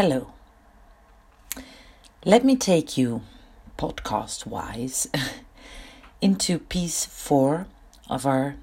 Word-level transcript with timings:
Hello. 0.00 0.28
Let 2.24 2.44
me 2.44 2.54
take 2.54 2.96
you, 2.96 3.22
podcast 3.76 4.46
wise, 4.46 5.08
into 6.20 6.60
piece 6.60 7.04
four 7.04 7.66
of 8.08 8.24
our 8.24 8.54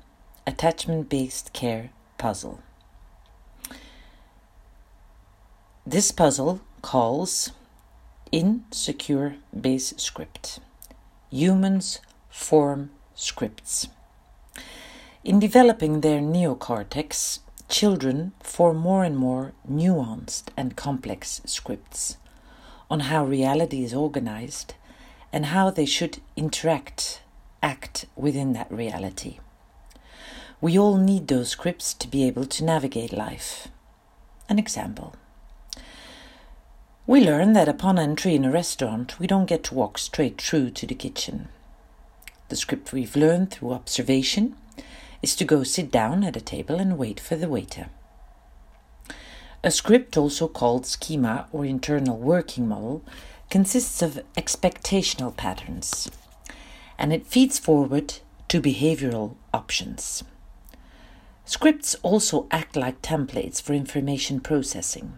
attachment 0.48 1.10
based 1.10 1.52
care 1.52 1.90
puzzle. 2.18 2.62
This 5.86 6.14
puzzle 6.14 6.62
calls 6.82 7.52
Insecure 8.32 9.36
Base 9.52 9.94
Script 9.98 10.60
Humans 11.32 12.00
Form 12.30 12.92
Scripts. 13.14 13.90
In 15.26 15.42
developing 15.42 16.00
their 16.00 16.22
neocortex, 16.22 17.40
children 17.76 18.32
form 18.42 18.78
more 18.78 19.04
and 19.04 19.18
more 19.18 19.52
nuanced 19.70 20.46
and 20.56 20.78
complex 20.78 21.42
scripts 21.46 22.16
on 22.90 23.02
how 23.02 23.26
reality 23.26 23.84
is 23.84 23.94
organized 23.94 24.76
and 25.34 25.48
how 25.48 25.70
they 25.70 25.86
should 25.86 26.22
interact, 26.38 27.22
act 27.62 28.06
within 28.16 28.54
that 28.54 28.72
reality. 28.72 29.40
We 30.62 30.80
all 30.80 30.96
need 30.96 31.28
those 31.28 31.50
scripts 31.50 31.94
to 31.96 32.08
be 32.08 32.24
able 32.24 32.46
to 32.46 32.64
navigate 32.64 33.12
life. 33.12 33.68
An 34.48 34.58
example. 34.58 35.14
We 37.06 37.20
learn 37.20 37.52
that 37.54 37.68
upon 37.68 38.00
entry 38.00 38.36
in 38.36 38.46
a 38.46 38.52
restaurant, 38.52 39.20
we 39.20 39.28
don't 39.28 39.50
get 39.50 39.66
to 39.66 39.76
walk 39.76 39.98
straight 39.98 40.42
through 40.42 40.70
to 40.70 40.88
the 40.88 40.96
kitchen. 40.96 41.50
The 42.48 42.56
script 42.56 42.94
we've 42.94 43.18
learned 43.18 43.52
through 43.52 43.74
observation 43.74 44.56
is 45.22 45.36
to 45.36 45.46
go 45.46 45.64
sit 45.64 45.92
down 45.92 46.24
at 46.24 46.38
a 46.38 46.42
table 46.42 46.76
and 46.76 46.98
wait 46.98 47.20
for 47.20 47.36
the 47.36 47.50
waiter. 47.50 47.90
A 49.64 49.72
script, 49.72 50.16
also 50.16 50.48
called 50.48 50.86
schema 50.86 51.48
or 51.52 51.66
internal 51.66 52.18
working 52.18 52.68
model, 52.68 53.04
consists 53.50 54.02
of 54.02 54.22
expectational 54.38 55.36
patterns 55.36 56.10
and 56.98 57.12
it 57.12 57.26
feeds 57.26 57.60
forward 57.60 58.16
to 58.48 58.62
behavioral 58.62 59.36
options. 59.54 60.24
Scripts 61.46 61.96
also 62.02 62.48
act 62.52 62.76
like 62.76 63.02
templates 63.02 63.62
for 63.62 63.74
information 63.74 64.40
processing. 64.40 65.18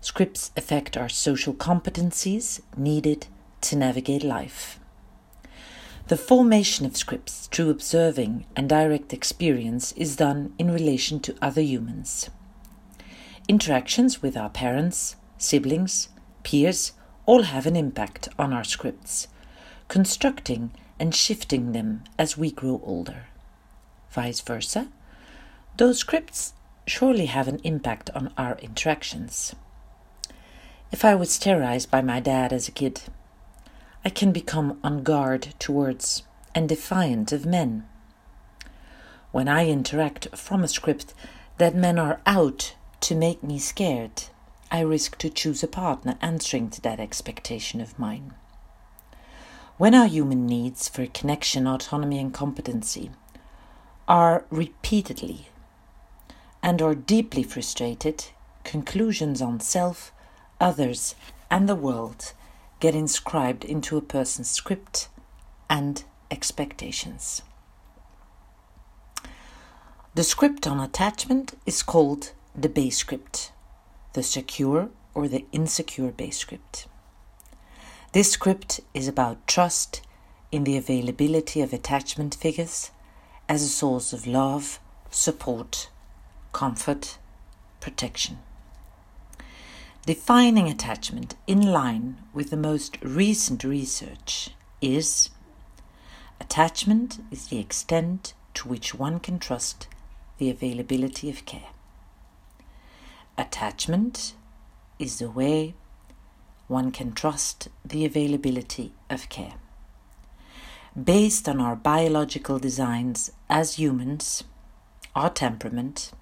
Scripts 0.00 0.50
affect 0.56 0.96
our 0.96 1.08
social 1.08 1.54
competencies 1.54 2.60
needed 2.76 3.26
to 3.62 3.76
navigate 3.76 4.22
life. 4.22 4.78
The 6.08 6.18
formation 6.18 6.84
of 6.84 6.98
scripts 6.98 7.46
through 7.46 7.70
observing 7.70 8.44
and 8.54 8.68
direct 8.68 9.14
experience 9.14 9.92
is 9.92 10.16
done 10.16 10.52
in 10.58 10.70
relation 10.70 11.18
to 11.20 11.34
other 11.40 11.62
humans. 11.62 12.28
Interactions 13.48 14.20
with 14.20 14.36
our 14.36 14.50
parents, 14.50 15.16
siblings, 15.38 16.10
peers 16.42 16.92
all 17.24 17.44
have 17.44 17.64
an 17.64 17.74
impact 17.74 18.28
on 18.38 18.52
our 18.52 18.64
scripts, 18.64 19.28
constructing 19.88 20.72
and 21.00 21.14
shifting 21.14 21.72
them 21.72 22.04
as 22.18 22.36
we 22.36 22.50
grow 22.50 22.82
older. 22.84 23.28
Vice 24.10 24.40
versa, 24.40 24.88
those 25.78 26.00
scripts 26.00 26.52
surely 26.86 27.26
have 27.26 27.48
an 27.48 27.60
impact 27.64 28.10
on 28.14 28.30
our 28.36 28.58
interactions. 28.58 29.54
If 30.92 31.02
I 31.02 31.14
was 31.14 31.38
terrorized 31.38 31.90
by 31.90 32.02
my 32.02 32.20
dad 32.20 32.52
as 32.52 32.68
a 32.68 32.72
kid, 32.72 33.00
I 34.04 34.10
can 34.10 34.32
become 34.32 34.78
on 34.84 35.02
guard 35.02 35.54
towards 35.58 36.24
and 36.54 36.68
defiant 36.68 37.32
of 37.32 37.46
men. 37.46 37.86
When 39.32 39.48
I 39.48 39.68
interact 39.68 40.36
from 40.36 40.62
a 40.62 40.68
script 40.68 41.14
that 41.56 41.74
men 41.74 41.98
are 41.98 42.20
out 42.26 42.74
to 43.00 43.14
make 43.14 43.42
me 43.42 43.58
scared, 43.58 44.24
I 44.70 44.80
risk 44.80 45.16
to 45.18 45.30
choose 45.30 45.62
a 45.62 45.68
partner 45.68 46.16
answering 46.20 46.68
to 46.70 46.80
that 46.82 47.00
expectation 47.00 47.80
of 47.80 47.98
mine. 47.98 48.34
When 49.78 49.94
our 49.94 50.06
human 50.06 50.46
needs 50.46 50.88
for 50.88 51.06
connection, 51.06 51.66
autonomy, 51.66 52.18
and 52.18 52.32
competency 52.32 53.10
are 54.06 54.44
repeatedly 54.50 55.48
and 56.62 56.82
are 56.82 56.94
deeply 56.94 57.42
frustrated, 57.42 58.26
conclusions 58.64 59.40
on 59.40 59.60
self, 59.60 60.12
others, 60.60 61.14
and 61.50 61.68
the 61.68 61.74
world 61.74 62.32
get 62.84 62.94
inscribed 62.94 63.64
into 63.64 63.96
a 63.96 64.02
person's 64.02 64.50
script 64.50 65.08
and 65.70 66.04
expectations. 66.30 67.40
The 70.14 70.22
script 70.22 70.66
on 70.66 70.78
attachment 70.78 71.54
is 71.64 71.82
called 71.82 72.32
the 72.54 72.68
base 72.68 72.98
script, 72.98 73.52
the 74.12 74.22
secure 74.22 74.90
or 75.14 75.28
the 75.28 75.46
insecure 75.50 76.12
base 76.12 76.36
script. 76.36 76.86
This 78.12 78.30
script 78.30 78.80
is 78.92 79.08
about 79.08 79.46
trust 79.46 80.02
in 80.52 80.64
the 80.64 80.76
availability 80.76 81.62
of 81.62 81.72
attachment 81.72 82.34
figures 82.34 82.90
as 83.48 83.62
a 83.62 83.68
source 83.80 84.12
of 84.12 84.26
love, 84.26 84.78
support, 85.08 85.88
comfort, 86.52 87.16
protection. 87.80 88.40
Defining 90.06 90.68
attachment 90.68 91.34
in 91.46 91.62
line 91.62 92.18
with 92.34 92.50
the 92.50 92.58
most 92.58 92.98
recent 93.00 93.64
research 93.64 94.50
is 94.82 95.30
attachment 96.38 97.20
is 97.30 97.46
the 97.46 97.58
extent 97.58 98.34
to 98.52 98.68
which 98.68 98.94
one 98.94 99.18
can 99.18 99.38
trust 99.38 99.88
the 100.36 100.50
availability 100.50 101.30
of 101.30 101.46
care. 101.46 101.70
Attachment 103.38 104.34
is 104.98 105.20
the 105.20 105.30
way 105.30 105.72
one 106.68 106.92
can 106.92 107.12
trust 107.12 107.68
the 107.82 108.04
availability 108.04 108.92
of 109.08 109.30
care. 109.30 109.54
Based 111.02 111.48
on 111.48 111.62
our 111.62 111.76
biological 111.76 112.58
designs 112.58 113.32
as 113.48 113.78
humans, 113.78 114.44
our 115.16 115.30
temperament, 115.30 116.12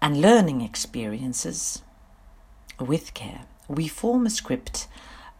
and 0.00 0.20
learning 0.20 0.60
experiences, 0.60 1.82
with 2.78 3.14
care, 3.14 3.42
we 3.68 3.88
form 3.88 4.26
a 4.26 4.30
script 4.30 4.88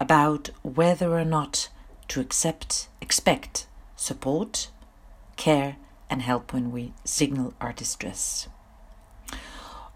about 0.01 0.51
whether 0.63 1.13
or 1.13 1.25
not 1.25 1.69
to 2.09 2.21
accept, 2.21 2.89
expect 3.01 3.67
support, 3.97 4.71
care, 5.37 5.77
and 6.09 6.23
help 6.23 6.53
when 6.53 6.71
we 6.71 6.93
signal 7.05 7.55
our 7.61 7.73
distress. 7.73 8.49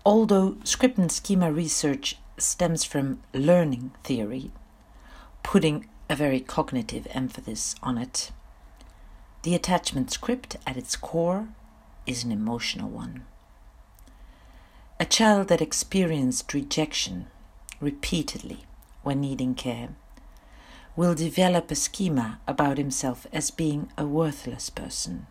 Although 0.05 0.57
script 0.65 0.99
and 0.99 1.13
schema 1.13 1.53
research 1.53 2.17
stems 2.39 2.85
from 2.85 3.23
learning 3.35 3.93
theory, 4.03 4.51
putting 5.43 5.89
a 6.09 6.17
very 6.17 6.41
cognitive 6.41 7.07
emphasis 7.11 7.75
on 7.83 7.99
it, 7.99 8.33
the 9.43 9.55
attachment 9.55 10.11
script 10.11 10.57
at 10.67 10.77
its 10.77 10.97
core 10.97 11.49
is 12.07 12.25
an 12.25 12.33
emotional 12.33 12.89
one. 12.89 13.25
A 15.01 15.07
child 15.07 15.49
that 15.49 15.63
experienced 15.63 16.53
rejection 16.53 17.29
repeatedly 17.81 18.67
when 19.03 19.23
needing 19.23 19.55
care 19.55 19.89
will 20.95 21.15
develop 21.15 21.71
a 21.71 21.75
schema 21.75 22.39
about 22.47 22.77
himself 22.77 23.27
as 23.33 23.51
being 23.51 23.91
a 23.97 24.05
worthless 24.05 24.69
person, 24.69 25.27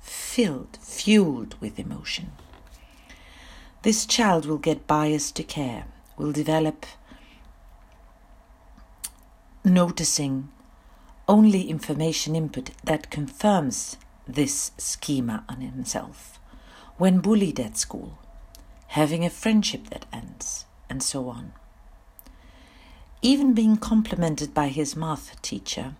filled, 0.00 0.76
fueled 0.82 1.54
with 1.60 1.78
emotion. 1.78 2.32
This 3.82 4.06
child 4.06 4.44
will 4.44 4.58
get 4.58 4.88
biased 4.88 5.36
to 5.36 5.44
care, 5.44 5.84
will 6.16 6.32
develop 6.32 6.84
noticing 9.62 10.48
only 11.28 11.70
information 11.70 12.34
input 12.34 12.70
that 12.82 13.12
confirms 13.12 13.98
this 14.26 14.72
schema 14.78 15.44
on 15.48 15.60
himself. 15.60 16.40
When 16.96 17.20
bullied 17.20 17.60
at 17.60 17.76
school, 17.76 18.18
having 18.96 19.26
a 19.26 19.28
friendship 19.28 19.90
that 19.90 20.06
ends, 20.10 20.64
and 20.88 21.02
so 21.02 21.28
on. 21.28 21.52
Even 23.20 23.52
being 23.52 23.76
complimented 23.76 24.54
by 24.54 24.68
his 24.68 24.96
math 24.96 25.42
teacher 25.42 25.94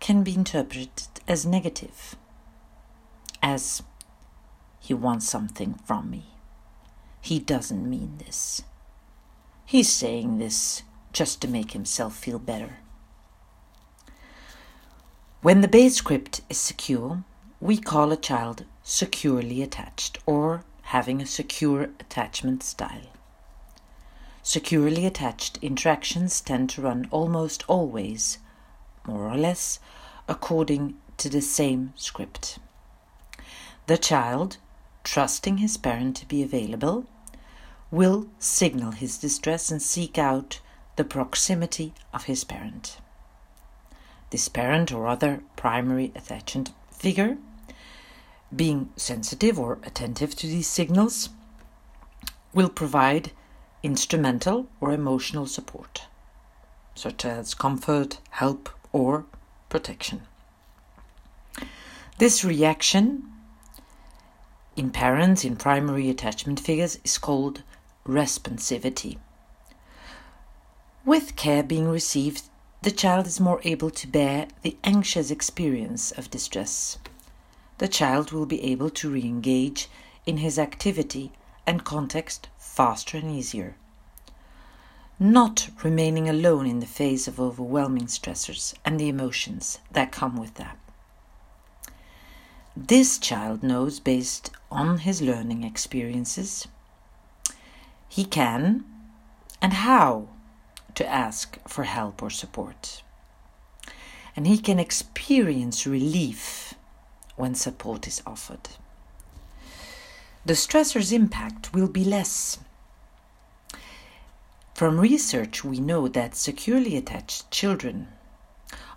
can 0.00 0.22
be 0.22 0.32
interpreted 0.34 1.10
as 1.28 1.44
negative, 1.44 2.16
as 3.42 3.82
he 4.80 4.94
wants 4.94 5.28
something 5.28 5.74
from 5.84 6.08
me. 6.10 6.24
He 7.20 7.38
doesn't 7.38 7.90
mean 7.90 8.16
this. 8.16 8.62
He's 9.66 9.92
saying 9.92 10.38
this 10.38 10.84
just 11.12 11.42
to 11.42 11.48
make 11.48 11.72
himself 11.72 12.16
feel 12.16 12.38
better. 12.38 12.78
When 15.42 15.60
the 15.60 15.68
base 15.68 15.96
script 15.96 16.40
is 16.48 16.56
secure, 16.56 17.24
we 17.60 17.76
call 17.76 18.10
a 18.10 18.16
child 18.16 18.64
securely 18.82 19.60
attached 19.60 20.16
or 20.24 20.64
having 20.88 21.20
a 21.20 21.26
secure 21.26 21.82
attachment 22.00 22.62
style. 22.62 23.12
Securely 24.42 25.04
attached 25.04 25.58
interactions 25.60 26.40
tend 26.40 26.70
to 26.70 26.80
run 26.80 27.06
almost 27.10 27.62
always, 27.68 28.38
more 29.06 29.28
or 29.28 29.36
less, 29.36 29.78
according 30.26 30.94
to 31.18 31.28
the 31.28 31.42
same 31.42 31.92
script. 31.94 32.58
The 33.86 33.98
child, 33.98 34.56
trusting 35.04 35.58
his 35.58 35.76
parent 35.76 36.16
to 36.16 36.26
be 36.26 36.42
available, 36.42 37.04
will 37.90 38.28
signal 38.38 38.92
his 38.92 39.18
distress 39.18 39.70
and 39.70 39.82
seek 39.82 40.16
out 40.16 40.60
the 40.96 41.04
proximity 41.04 41.92
of 42.14 42.24
his 42.24 42.44
parent. 42.44 42.96
This 44.30 44.48
parent 44.48 44.90
or 44.90 45.06
other 45.06 45.42
primary 45.54 46.12
attachment 46.14 46.72
figure, 46.90 47.36
being 48.54 48.90
sensitive 48.96 49.58
or 49.58 49.78
attentive 49.82 50.34
to 50.36 50.46
these 50.46 50.66
signals, 50.66 51.28
will 52.54 52.68
provide 52.68 53.32
instrumental 53.82 54.68
or 54.80 54.92
emotional 54.92 55.46
support, 55.46 56.02
such 56.94 57.24
as 57.24 57.54
comfort, 57.54 58.18
help, 58.30 58.70
or 58.92 59.26
protection. 59.68 60.22
This 62.18 62.44
reaction 62.44 63.30
in 64.76 64.90
parents 64.90 65.44
in 65.44 65.56
primary 65.56 66.08
attachment 66.08 66.58
figures 66.60 66.98
is 67.04 67.18
called 67.18 67.62
responsivity. 68.06 69.18
With 71.04 71.36
care 71.36 71.62
being 71.62 71.88
received, 71.88 72.42
the 72.82 72.90
child 72.90 73.26
is 73.26 73.40
more 73.40 73.60
able 73.64 73.90
to 73.90 74.06
bear 74.06 74.48
the 74.62 74.76
anxious 74.84 75.30
experience 75.30 76.12
of 76.12 76.30
distress. 76.30 76.98
The 77.78 77.88
child 77.88 78.32
will 78.32 78.46
be 78.46 78.62
able 78.64 78.90
to 78.90 79.10
re 79.10 79.22
engage 79.22 79.88
in 80.26 80.38
his 80.38 80.58
activity 80.58 81.32
and 81.66 81.84
context 81.84 82.48
faster 82.58 83.18
and 83.18 83.30
easier. 83.30 83.76
Not 85.20 85.70
remaining 85.82 86.28
alone 86.28 86.66
in 86.66 86.80
the 86.80 86.86
face 86.86 87.26
of 87.26 87.40
overwhelming 87.40 88.06
stressors 88.06 88.74
and 88.84 88.98
the 88.98 89.08
emotions 89.08 89.78
that 89.90 90.12
come 90.12 90.36
with 90.36 90.54
that. 90.54 90.76
This 92.76 93.18
child 93.18 93.62
knows, 93.62 93.98
based 93.98 94.50
on 94.70 94.98
his 94.98 95.20
learning 95.20 95.64
experiences, 95.64 96.68
he 98.08 98.24
can 98.24 98.84
and 99.60 99.72
how 99.72 100.28
to 100.94 101.06
ask 101.06 101.58
for 101.66 101.84
help 101.84 102.22
or 102.22 102.30
support. 102.30 103.02
And 104.36 104.46
he 104.46 104.58
can 104.58 104.78
experience 104.78 105.86
relief 105.86 106.67
when 107.38 107.54
support 107.54 108.06
is 108.06 108.22
offered. 108.26 108.68
The 110.44 110.54
stressor's 110.54 111.12
impact 111.12 111.72
will 111.72 111.88
be 111.88 112.04
less. 112.04 112.58
From 114.74 115.00
research, 115.00 115.64
we 115.64 115.80
know 115.80 116.08
that 116.08 116.36
securely 116.36 116.96
attached 116.96 117.50
children 117.50 118.08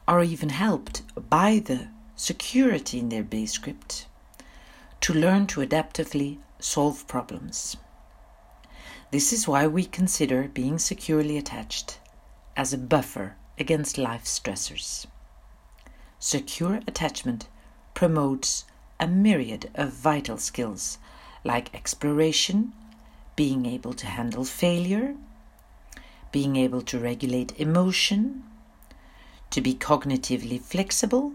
are 0.08 0.24
even 0.24 0.50
helped 0.50 1.02
by 1.30 1.60
the 1.60 1.88
security 2.16 3.00
in 3.00 3.10
their 3.10 3.24
base 3.24 3.54
script 3.54 4.06
to 5.02 5.14
learn 5.14 5.48
to 5.48 5.62
adaptively 5.62 6.38
solve 6.60 7.08
problems. 7.08 7.78
This 9.12 9.34
is 9.34 9.48
why 9.48 9.68
we 9.68 9.86
consider 9.86 10.48
being 10.48 10.80
securely 10.80 11.38
attached 11.38 12.00
as 12.56 12.72
a 12.74 12.78
buffer 12.78 13.36
against 13.58 13.98
life 13.98 14.24
stressors. 14.24 15.06
Secure 16.20 16.76
attachment 16.88 17.48
promotes 17.94 18.66
a 19.00 19.08
myriad 19.08 19.70
of 19.76 19.94
vital 19.94 20.38
skills 20.38 20.98
like 21.44 21.74
exploration, 21.74 22.74
being 23.36 23.66
able 23.66 23.94
to 23.94 24.06
handle 24.06 24.46
failure, 24.46 25.16
being 26.32 26.56
able 26.56 26.82
to 26.82 27.00
regulate 27.00 27.60
emotion, 27.60 28.44
to 29.50 29.62
be 29.62 29.74
cognitively 29.74 30.62
flexible, 30.62 31.34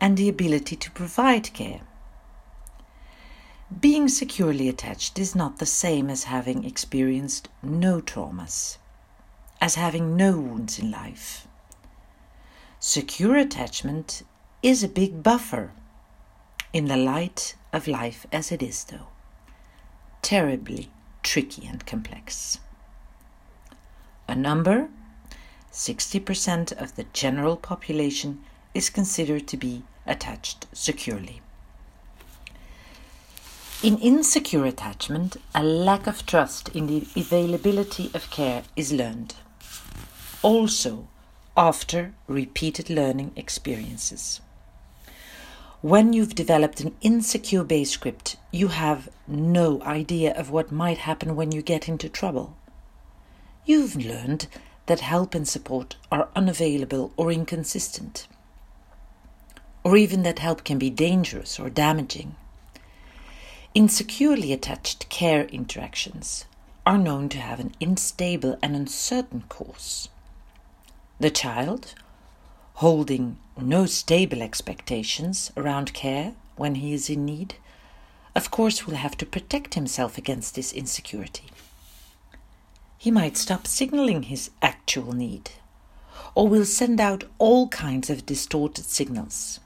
and 0.00 0.16
the 0.16 0.28
ability 0.28 0.74
to 0.76 0.90
provide 0.90 1.52
care. 1.52 1.82
Being 3.80 4.08
securely 4.08 4.68
attached 4.68 5.18
is 5.18 5.36
not 5.36 5.58
the 5.58 5.66
same 5.66 6.10
as 6.10 6.24
having 6.24 6.64
experienced 6.64 7.48
no 7.62 8.00
traumas, 8.00 8.78
as 9.60 9.76
having 9.76 10.16
no 10.16 10.32
wounds 10.32 10.78
in 10.78 10.90
life. 10.90 11.46
Secure 12.80 13.36
attachment 13.36 14.22
is 14.62 14.82
a 14.82 14.88
big 14.88 15.22
buffer 15.22 15.72
in 16.72 16.86
the 16.86 16.96
light 16.96 17.54
of 17.72 17.88
life 17.88 18.26
as 18.32 18.52
it 18.52 18.62
is, 18.62 18.84
though. 18.84 19.08
Terribly 20.22 20.90
tricky 21.22 21.66
and 21.66 21.84
complex. 21.86 22.58
A 24.28 24.34
number 24.34 24.88
60% 25.72 26.72
of 26.72 26.96
the 26.96 27.06
general 27.12 27.56
population 27.56 28.42
is 28.74 28.90
considered 28.90 29.48
to 29.48 29.56
be 29.56 29.82
attached 30.06 30.66
securely. 30.72 31.40
In 33.82 33.96
insecure 33.98 34.66
attachment, 34.66 35.36
a 35.54 35.62
lack 35.62 36.06
of 36.06 36.26
trust 36.26 36.68
in 36.70 36.86
the 36.86 37.06
availability 37.16 38.10
of 38.12 38.30
care 38.30 38.64
is 38.76 38.92
learned. 38.92 39.36
Also, 40.42 41.08
after 41.56 42.14
repeated 42.26 42.90
learning 42.90 43.32
experiences. 43.36 44.40
When 45.82 46.12
you've 46.12 46.34
developed 46.34 46.80
an 46.80 46.94
insecure 47.00 47.64
base 47.64 47.90
script, 47.90 48.36
you 48.50 48.68
have 48.68 49.08
no 49.26 49.82
idea 49.82 50.32
of 50.34 50.50
what 50.50 50.70
might 50.70 50.98
happen 50.98 51.36
when 51.36 51.52
you 51.52 51.62
get 51.62 51.88
into 51.88 52.08
trouble. 52.08 52.56
You've 53.64 53.96
learned 53.96 54.46
that 54.86 55.00
help 55.00 55.34
and 55.34 55.48
support 55.48 55.96
are 56.10 56.28
unavailable 56.36 57.12
or 57.16 57.32
inconsistent 57.32 58.26
or 59.82 59.96
even 59.96 60.22
that 60.22 60.38
help 60.38 60.64
can 60.64 60.78
be 60.78 60.90
dangerous 60.90 61.58
or 61.58 61.70
damaging. 61.70 62.34
Insecurely 63.74 64.52
attached 64.52 65.08
care 65.08 65.44
interactions 65.44 66.44
are 66.84 66.98
known 66.98 67.28
to 67.30 67.38
have 67.38 67.60
an 67.60 67.74
unstable 67.80 68.58
and 68.62 68.74
uncertain 68.74 69.44
course. 69.48 70.08
The 71.18 71.30
child, 71.30 71.94
holding 72.80 73.36
no 73.60 73.84
stable 73.84 74.40
expectations 74.40 75.52
around 75.54 75.92
care 75.92 76.32
when 76.56 76.76
he 76.76 76.94
is 76.94 77.10
in 77.10 77.26
need, 77.26 77.54
of 78.34 78.50
course 78.50 78.86
will 78.86 78.94
have 78.94 79.14
to 79.14 79.26
protect 79.26 79.74
himself 79.74 80.16
against 80.16 80.54
this 80.54 80.72
insecurity. 80.72 81.44
He 82.96 83.10
might 83.10 83.36
stop 83.36 83.66
signaling 83.66 84.22
his 84.22 84.50
actual 84.62 85.12
need, 85.12 85.50
or 86.34 86.48
will 86.48 86.64
send 86.64 87.02
out 87.02 87.24
all 87.38 87.68
kinds 87.68 88.08
of 88.08 88.24
distorted 88.24 88.86
signals. 88.86 89.60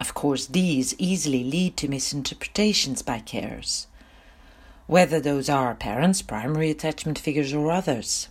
Of 0.00 0.12
course, 0.12 0.46
these 0.46 0.96
easily 0.98 1.44
lead 1.44 1.76
to 1.76 1.86
misinterpretations 1.88 3.02
by 3.02 3.20
carers, 3.20 3.86
whether 4.88 5.20
those 5.20 5.48
are 5.48 5.72
parents, 5.76 6.20
primary 6.20 6.68
attachment 6.68 7.20
figures, 7.20 7.52
or 7.52 7.70
others. 7.70 8.28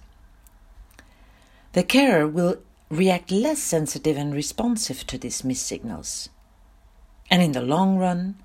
The 1.72 1.84
carer 1.84 2.28
will 2.28 2.58
react 2.90 3.32
less 3.32 3.60
sensitive 3.60 4.18
and 4.18 4.34
responsive 4.34 5.06
to 5.08 5.18
these 5.18 5.44
missignals. 5.44 6.30
And 7.30 7.42
in 7.42 7.54
the 7.54 7.62
long 7.62 7.98
run, 7.98 8.36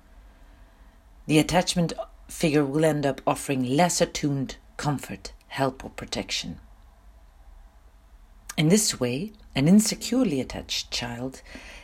the 1.27 1.39
attachment 1.39 1.93
figure 2.27 2.65
will 2.65 2.85
end 2.85 3.05
up 3.05 3.21
offering 3.27 3.63
less 3.63 4.01
attuned 4.01 4.55
comfort, 4.77 5.33
help, 5.47 5.85
or 5.85 5.91
protection. 5.91 6.59
In 8.57 8.69
this 8.69 8.99
way, 8.99 9.33
an 9.55 9.67
insecurely 9.67 10.41
attached 10.41 10.91
child 10.91 11.41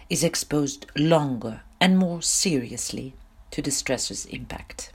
is 0.09 0.23
exposed 0.23 0.85
longer 0.95 1.61
and 1.79 1.97
more 1.97 2.21
seriously 2.21 3.13
to 3.51 3.61
the 3.61 3.71
stressor's 3.71 4.25
impact. 4.25 4.91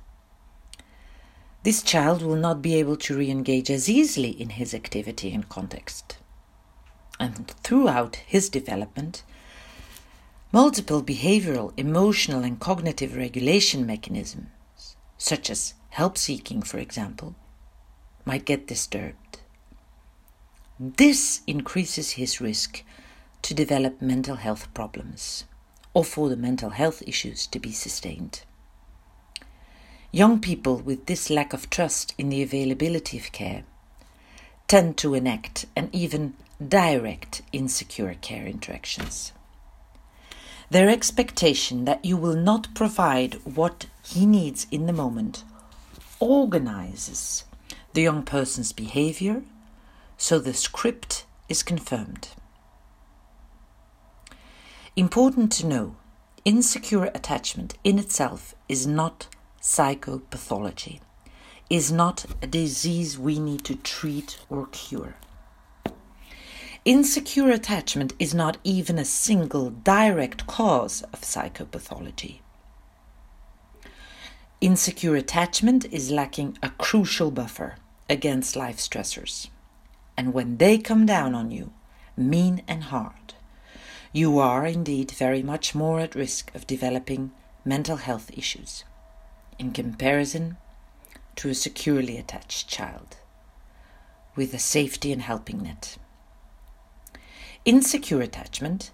This 1.62 1.83
child 1.83 2.23
will 2.23 2.37
not 2.37 2.61
be 2.61 2.75
able 2.75 2.97
to 2.97 3.16
re 3.16 3.31
engage 3.31 3.71
as 3.71 3.88
easily 3.88 4.31
in 4.31 4.50
his 4.50 4.75
activity 4.75 5.33
and 5.33 5.49
context. 5.49 6.19
And 7.22 7.52
throughout 7.62 8.16
his 8.16 8.48
development, 8.48 9.22
multiple 10.50 11.04
behavioral, 11.04 11.72
emotional, 11.76 12.42
and 12.42 12.58
cognitive 12.58 13.14
regulation 13.14 13.86
mechanisms, 13.86 14.48
such 15.18 15.48
as 15.48 15.74
help 15.90 16.18
seeking, 16.18 16.62
for 16.62 16.78
example, 16.78 17.36
might 18.24 18.44
get 18.44 18.66
disturbed. 18.66 19.38
This 20.80 21.42
increases 21.46 22.18
his 22.18 22.40
risk 22.40 22.82
to 23.42 23.54
develop 23.54 24.02
mental 24.02 24.34
health 24.34 24.74
problems 24.74 25.44
or 25.94 26.04
for 26.04 26.28
the 26.28 26.36
mental 26.36 26.70
health 26.70 27.04
issues 27.06 27.46
to 27.46 27.60
be 27.60 27.70
sustained. 27.70 28.42
Young 30.10 30.40
people 30.40 30.76
with 30.78 31.06
this 31.06 31.30
lack 31.30 31.52
of 31.52 31.70
trust 31.70 32.14
in 32.18 32.30
the 32.30 32.42
availability 32.42 33.16
of 33.16 33.30
care 33.30 33.62
tend 34.66 34.96
to 34.96 35.14
enact 35.14 35.66
and 35.76 35.88
even 35.94 36.34
direct 36.69 37.42
insecure 37.52 38.14
care 38.21 38.47
interactions. 38.47 39.33
Their 40.71 40.88
expectation 40.88 41.85
that 41.85 42.04
you 42.04 42.16
will 42.16 42.37
not 42.37 42.75
provide 42.75 43.35
what 43.45 43.87
he 44.04 44.25
needs 44.25 44.66
in 44.71 44.87
the 44.87 44.92
moment 44.92 45.45
organizes 46.19 47.45
the 47.92 48.02
young 48.02 48.23
person's 48.23 48.73
behavior 48.73 49.42
so 50.16 50.38
the 50.38 50.54
script 50.54 51.26
is 51.49 51.62
confirmed. 51.62 52.28
Important 54.97 55.52
to 55.52 55.66
know 55.66 55.97
insecure 56.45 57.04
attachment 57.07 57.76
in 57.85 57.99
itself 57.99 58.54
is 58.69 58.87
not 58.87 59.26
psychopathology. 59.61 61.00
is 61.71 61.90
not 61.90 62.26
a 62.42 62.47
disease 62.47 63.19
we 63.19 63.38
need 63.38 63.64
to 63.64 63.75
treat 63.75 64.38
or 64.50 64.66
cure. 64.73 65.14
Insecure 66.84 67.48
attachment 67.50 68.12
is 68.18 68.34
not 68.34 68.58
even 68.64 68.98
a 68.98 69.04
single 69.04 69.70
direct 69.70 70.48
cause 70.48 71.02
of 71.12 71.20
psychopathology. 71.20 72.40
Insecure 74.60 75.14
attachment 75.14 75.84
is 75.92 76.10
lacking 76.10 76.58
a 76.60 76.70
crucial 76.70 77.30
buffer 77.30 77.76
against 78.10 78.56
life 78.56 78.78
stressors. 78.78 79.46
And 80.16 80.34
when 80.34 80.56
they 80.56 80.76
come 80.76 81.06
down 81.06 81.36
on 81.36 81.52
you, 81.52 81.72
mean 82.16 82.62
and 82.66 82.82
hard, 82.82 83.34
you 84.12 84.40
are 84.40 84.66
indeed 84.66 85.12
very 85.12 85.42
much 85.42 85.76
more 85.76 86.00
at 86.00 86.16
risk 86.16 86.52
of 86.52 86.66
developing 86.66 87.30
mental 87.64 87.98
health 87.98 88.28
issues 88.36 88.82
in 89.56 89.70
comparison 89.70 90.56
to 91.36 91.48
a 91.48 91.54
securely 91.54 92.18
attached 92.18 92.66
child 92.66 93.18
with 94.34 94.52
a 94.52 94.58
safety 94.58 95.12
and 95.12 95.22
helping 95.22 95.62
net. 95.62 95.96
Insecure 97.64 98.21
attachment 98.21 98.90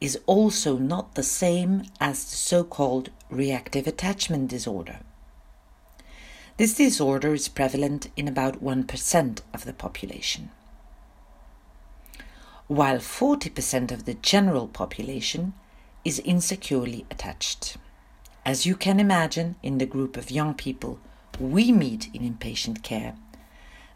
is 0.00 0.18
also 0.26 0.76
not 0.76 1.14
the 1.14 1.22
same 1.22 1.84
as 2.00 2.24
the 2.24 2.34
so 2.34 2.64
called 2.64 3.10
reactive 3.30 3.86
attachment 3.86 4.48
disorder. 4.48 4.98
This 6.56 6.74
disorder 6.74 7.32
is 7.32 7.46
prevalent 7.46 8.08
in 8.16 8.26
about 8.26 8.60
1% 8.60 9.40
of 9.54 9.64
the 9.64 9.72
population, 9.72 10.50
while 12.66 12.98
40% 12.98 13.92
of 13.92 14.04
the 14.04 14.14
general 14.14 14.66
population 14.66 15.54
is 16.04 16.18
insecurely 16.18 17.06
attached. 17.12 17.76
As 18.44 18.66
you 18.66 18.74
can 18.74 18.98
imagine, 18.98 19.54
in 19.62 19.78
the 19.78 19.86
group 19.86 20.16
of 20.16 20.32
young 20.32 20.54
people 20.54 20.98
we 21.38 21.70
meet 21.70 22.12
in 22.12 22.22
inpatient 22.22 22.82
care, 22.82 23.14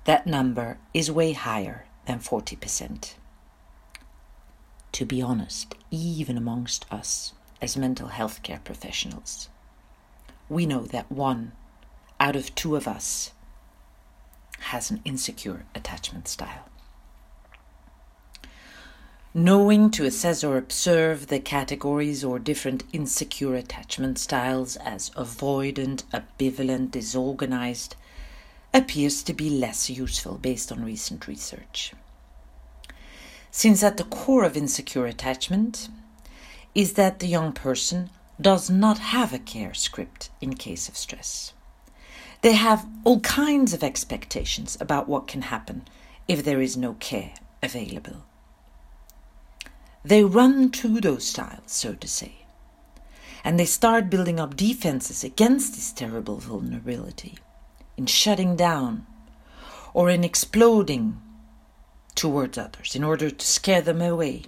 that 0.04 0.28
number 0.28 0.78
is 0.94 1.10
way 1.10 1.32
higher 1.32 1.86
than 2.06 2.20
40% 2.20 3.14
to 4.92 5.06
be 5.06 5.22
honest, 5.22 5.74
even 5.90 6.36
amongst 6.36 6.84
us 6.92 7.32
as 7.60 7.76
mental 7.76 8.08
health 8.08 8.42
care 8.42 8.60
professionals. 8.62 9.48
We 10.48 10.66
know 10.66 10.82
that 10.86 11.10
one 11.10 11.52
out 12.20 12.36
of 12.36 12.54
two 12.54 12.76
of 12.76 12.86
us 12.86 13.32
has 14.60 14.90
an 14.90 15.00
insecure 15.04 15.64
attachment 15.74 16.28
style. 16.28 16.68
Knowing 19.34 19.90
to 19.90 20.04
assess 20.04 20.44
or 20.44 20.58
observe 20.58 21.28
the 21.28 21.40
categories 21.40 22.22
or 22.22 22.38
different 22.38 22.84
insecure 22.92 23.54
attachment 23.54 24.18
styles 24.18 24.76
as 24.76 25.08
avoidant, 25.10 26.04
ambivalent, 26.12 26.90
disorganized 26.90 27.96
appears 28.74 29.22
to 29.22 29.32
be 29.32 29.48
less 29.48 29.88
useful 29.88 30.36
based 30.36 30.70
on 30.70 30.84
recent 30.84 31.26
research 31.26 31.94
since 33.52 33.82
at 33.82 33.98
the 33.98 34.04
core 34.04 34.44
of 34.44 34.56
insecure 34.56 35.04
attachment 35.06 35.90
is 36.74 36.94
that 36.94 37.18
the 37.18 37.26
young 37.28 37.52
person 37.52 38.08
does 38.40 38.70
not 38.70 38.98
have 38.98 39.32
a 39.32 39.38
care 39.38 39.74
script 39.74 40.30
in 40.40 40.54
case 40.54 40.88
of 40.88 40.96
stress. 40.96 41.52
They 42.40 42.54
have 42.54 42.88
all 43.04 43.20
kinds 43.20 43.74
of 43.74 43.84
expectations 43.84 44.76
about 44.80 45.06
what 45.06 45.28
can 45.28 45.42
happen 45.42 45.86
if 46.26 46.42
there 46.42 46.62
is 46.62 46.78
no 46.78 46.94
care 46.94 47.34
available. 47.62 48.24
They 50.02 50.24
run 50.24 50.70
to 50.70 51.00
those 51.00 51.24
styles, 51.24 51.70
so 51.70 51.92
to 51.94 52.08
say, 52.08 52.46
and 53.44 53.60
they 53.60 53.66
start 53.66 54.10
building 54.10 54.40
up 54.40 54.56
defenses 54.56 55.22
against 55.22 55.74
this 55.74 55.92
terrible 55.92 56.38
vulnerability 56.38 57.38
in 57.98 58.06
shutting 58.06 58.56
down 58.56 59.06
or 59.92 60.08
in 60.08 60.24
exploding 60.24 61.20
towards 62.14 62.58
others 62.58 62.94
in 62.94 63.04
order 63.04 63.30
to 63.30 63.46
scare 63.46 63.82
them 63.82 64.00
away. 64.00 64.44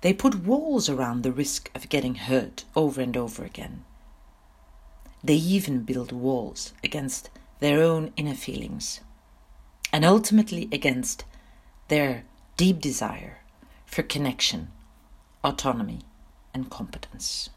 They 0.00 0.12
put 0.12 0.44
walls 0.44 0.88
around 0.88 1.22
the 1.22 1.32
risk 1.32 1.70
of 1.74 1.88
getting 1.88 2.14
hurt 2.14 2.64
over 2.76 3.00
and 3.00 3.16
over 3.16 3.44
again. 3.44 3.84
They 5.22 5.34
even 5.34 5.82
build 5.82 6.12
walls 6.12 6.72
against 6.84 7.30
their 7.58 7.82
own 7.82 8.12
inner 8.16 8.34
feelings 8.34 9.00
and 9.92 10.04
ultimately 10.04 10.68
against 10.70 11.24
their 11.88 12.24
deep 12.56 12.80
desire 12.80 13.38
for 13.86 14.02
connection, 14.02 14.70
autonomy, 15.42 16.00
and 16.52 16.70
competence. 16.70 17.50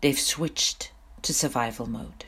They've 0.00 0.18
switched 0.18 0.92
to 1.22 1.34
survival 1.34 1.86
mode. 1.86 2.24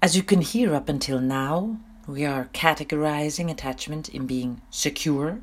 As 0.00 0.16
you 0.16 0.22
can 0.22 0.40
hear 0.40 0.74
up 0.74 0.88
until 0.88 1.20
now, 1.20 1.78
we 2.12 2.26
are 2.26 2.50
categorizing 2.52 3.50
attachment 3.50 4.06
in 4.10 4.26
being 4.26 4.60
secure, 4.68 5.40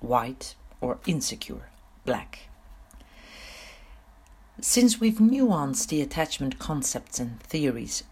white, 0.00 0.54
or 0.80 0.98
insecure, 1.06 1.68
black. 2.06 2.48
Since 4.62 4.98
we've 4.98 5.18
nuanced 5.18 5.88
the 5.88 6.00
attachment 6.00 6.58
concepts 6.58 7.18
and 7.18 7.38
theories 7.42 8.02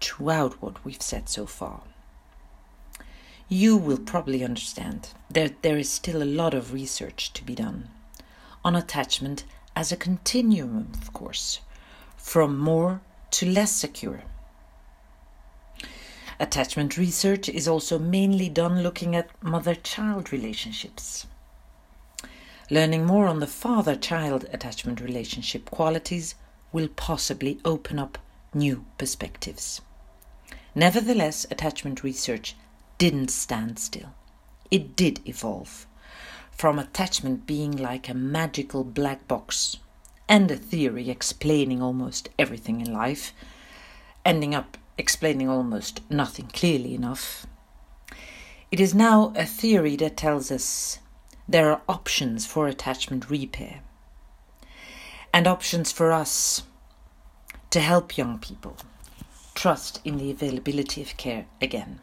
throughout 0.00 0.62
what 0.62 0.82
we've 0.82 1.02
said 1.02 1.28
so 1.28 1.44
far, 1.44 1.82
you 3.50 3.76
will 3.76 3.98
probably 3.98 4.42
understand 4.42 5.10
that 5.28 5.60
there 5.60 5.76
is 5.76 5.90
still 5.90 6.22
a 6.22 6.34
lot 6.40 6.54
of 6.54 6.72
research 6.72 7.34
to 7.34 7.44
be 7.44 7.54
done 7.54 7.90
on 8.64 8.74
attachment 8.74 9.44
as 9.76 9.92
a 9.92 9.96
continuum, 9.96 10.90
of 11.02 11.12
course, 11.12 11.60
from 12.16 12.56
more 12.56 13.02
to 13.32 13.44
less 13.44 13.72
secure 13.72 14.22
Attachment 16.38 16.98
research 16.98 17.48
is 17.48 17.66
also 17.66 17.98
mainly 17.98 18.48
done 18.48 18.82
looking 18.82 19.16
at 19.16 19.30
mother 19.42 19.74
child 19.74 20.32
relationships. 20.32 21.26
Learning 22.70 23.06
more 23.06 23.26
on 23.26 23.40
the 23.40 23.46
father 23.46 23.96
child 23.96 24.44
attachment 24.52 25.00
relationship 25.00 25.70
qualities 25.70 26.34
will 26.72 26.88
possibly 26.88 27.58
open 27.64 27.98
up 27.98 28.18
new 28.52 28.84
perspectives. 28.98 29.80
Nevertheless, 30.74 31.46
attachment 31.50 32.02
research 32.02 32.54
didn't 32.98 33.30
stand 33.30 33.78
still. 33.78 34.12
It 34.70 34.94
did 34.94 35.26
evolve 35.26 35.86
from 36.50 36.78
attachment 36.78 37.46
being 37.46 37.72
like 37.72 38.08
a 38.08 38.14
magical 38.14 38.82
black 38.82 39.28
box 39.28 39.76
and 40.28 40.50
a 40.50 40.56
theory 40.56 41.08
explaining 41.08 41.80
almost 41.80 42.28
everything 42.38 42.80
in 42.80 42.92
life, 42.92 43.32
ending 44.24 44.54
up 44.54 44.76
explaining 44.98 45.48
almost 45.48 46.00
nothing 46.10 46.46
clearly 46.48 46.94
enough. 46.94 47.46
It 48.70 48.80
is 48.80 48.94
now 48.94 49.32
a 49.36 49.44
theory 49.44 49.96
that 49.96 50.16
tells 50.16 50.50
us 50.50 50.98
there 51.48 51.70
are 51.70 51.82
options 51.88 52.46
for 52.46 52.66
attachment 52.66 53.30
repair 53.30 53.80
and 55.32 55.46
options 55.46 55.92
for 55.92 56.12
us 56.12 56.62
to 57.70 57.80
help 57.80 58.16
young 58.16 58.38
people 58.38 58.76
trust 59.54 60.00
in 60.04 60.18
the 60.18 60.30
availability 60.30 61.02
of 61.02 61.16
care 61.16 61.46
again. 61.60 62.00